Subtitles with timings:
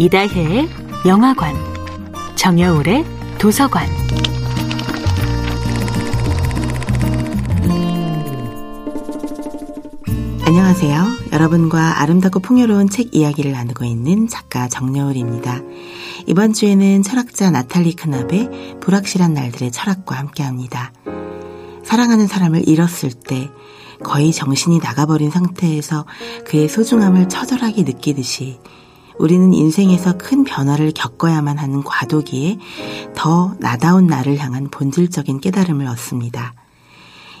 [0.00, 0.66] 이다혜의
[1.06, 1.54] 영화관,
[2.34, 3.04] 정여울의
[3.38, 3.86] 도서관.
[10.46, 11.04] 안녕하세요.
[11.34, 15.60] 여러분과 아름답고 풍요로운 책 이야기를 나누고 있는 작가 정여울입니다.
[16.26, 20.94] 이번 주에는 철학자 나탈리 크납의 불확실한 날들의 철학과 함께 합니다.
[21.84, 23.50] 사랑하는 사람을 잃었을 때
[24.02, 26.06] 거의 정신이 나가버린 상태에서
[26.46, 28.58] 그의 소중함을 처절하게 느끼듯이
[29.20, 32.58] 우리는 인생에서 큰 변화를 겪어야만 하는 과도기에
[33.14, 36.54] 더 나다운 나를 향한 본질적인 깨달음을 얻습니다.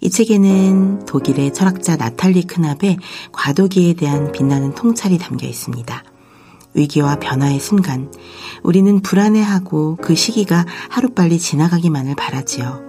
[0.00, 2.98] 이 책에는 독일의 철학자 나탈리 크납의
[3.32, 6.04] 과도기에 대한 빛나는 통찰이 담겨 있습니다.
[6.74, 8.12] 위기와 변화의 순간,
[8.62, 12.82] 우리는 불안해하고 그 시기가 하루빨리 지나가기만을 바라지요.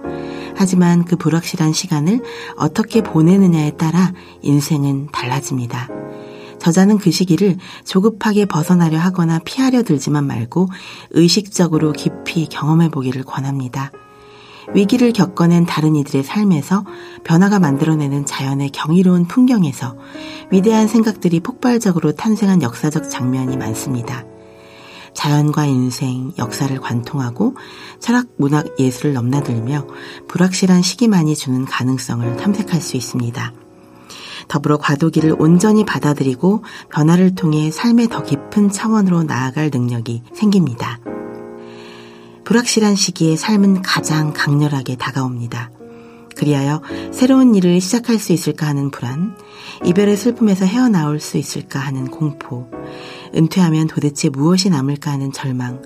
[0.56, 2.22] 하지만 그 불확실한 시간을
[2.56, 5.88] 어떻게 보내느냐에 따라 인생은 달라집니다.
[6.66, 10.68] 저자는 그 시기를 조급하게 벗어나려 하거나 피하려 들지만 말고
[11.12, 13.92] 의식적으로 깊이 경험해 보기를 권합니다.
[14.74, 16.84] 위기를 겪어낸 다른 이들의 삶에서
[17.22, 19.96] 변화가 만들어내는 자연의 경이로운 풍경에서
[20.50, 24.24] 위대한 생각들이 폭발적으로 탄생한 역사적 장면이 많습니다.
[25.14, 27.54] 자연과 인생, 역사를 관통하고
[28.00, 29.86] 철학, 문학, 예술을 넘나들며
[30.26, 33.65] 불확실한 시기만이 주는 가능성을 탐색할 수 있습니다.
[34.48, 40.98] 더불어 과도기를 온전히 받아들이고 변화를 통해 삶의 더 깊은 차원으로 나아갈 능력이 생깁니다.
[42.44, 45.70] 불확실한 시기에 삶은 가장 강렬하게 다가옵니다.
[46.36, 49.36] 그리하여 새로운 일을 시작할 수 있을까 하는 불안,
[49.84, 52.70] 이별의 슬픔에서 헤어나올 수 있을까 하는 공포,
[53.34, 55.82] 은퇴하면 도대체 무엇이 남을까 하는 절망,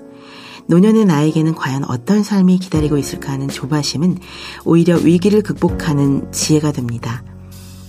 [0.67, 4.19] 노년의 나에게는 과연 어떤 삶이 기다리고 있을까 하는 조바심은
[4.63, 7.23] 오히려 위기를 극복하는 지혜가 됩니다.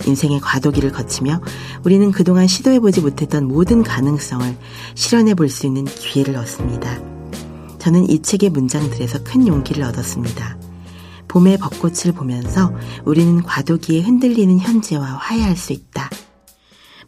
[0.05, 1.41] 인생의 과도기를 거치며
[1.83, 4.55] 우리는 그동안 시도해보지 못했던 모든 가능성을
[4.95, 6.99] 실현해 볼 수 있는 기회를 얻습니다.
[7.79, 10.57] 저는 이 책의 문장들에서 큰 용기를 얻었습니다.
[11.27, 12.71] 봄의 벚꽃을 보면서
[13.05, 16.09] 우리는 과도기에 흔들리는 현재와 화해할 수 있다.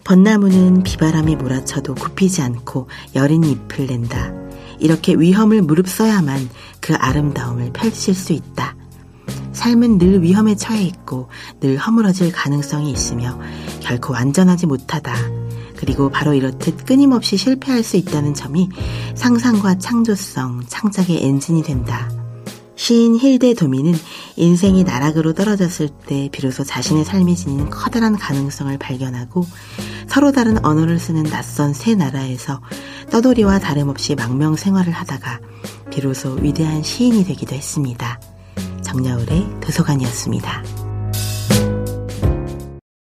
[0.03, 4.33] 벚나무는 비바람이 몰아쳐도 굽히지 않고 여린 잎을 낸다.
[4.79, 6.50] 이렇게 위험을 무릅써야만
[6.81, 8.75] 그 아름다움을 펼칠 수 있다.
[9.55, 11.29] 삶은 늘 위험에 처해 있고
[11.59, 13.39] 늘 허물어질 가능성이 있으며
[13.79, 15.16] 결코 완전하지 못하다.
[15.77, 18.69] 그리고 바로 이렇듯 끊임없이 실패할 수 있다는 점이
[19.15, 22.09] 상상과 창조성, 창작의 엔진이 된다.
[22.75, 23.94] 시인 힐데 도미는
[24.35, 29.45] 인생이 나락으로 떨어졌을 때 비로소 자신의 삶이 지닌 커다란 가능성을 발견하고
[30.07, 32.61] 서로 다른 언어를 쓰는 낯선 새 나라에서
[33.11, 35.39] 떠돌이와 다름없이 망명 생활을 하다가
[35.89, 38.19] 비로소 위대한 시인이 되기도 했습니다.
[38.95, 40.75] 정야울의 도서관이었습니다.